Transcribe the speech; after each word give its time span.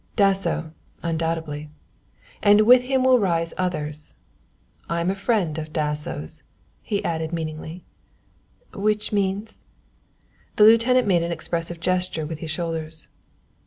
"Dasso, 0.15 0.71
undoubtedly 1.03 1.69
and 2.41 2.61
with 2.61 2.81
him 2.85 3.03
will 3.03 3.19
rise 3.19 3.53
others. 3.55 4.15
I 4.89 4.99
am 4.99 5.11
a 5.11 5.15
friend 5.15 5.59
of 5.59 5.71
Dasso's," 5.71 6.41
he 6.81 7.05
added 7.05 7.31
meaningly. 7.31 7.85
"Which 8.73 9.13
means?" 9.13 9.63
The 10.55 10.63
lieutenant 10.63 11.05
made 11.07 11.21
an 11.21 11.31
expressive 11.31 11.79
gesture 11.79 12.25
with 12.25 12.39
his 12.39 12.49
shoulders. 12.49 13.09